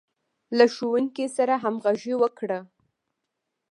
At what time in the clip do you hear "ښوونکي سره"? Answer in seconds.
0.73-1.53